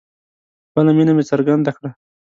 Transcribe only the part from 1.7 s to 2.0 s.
کړه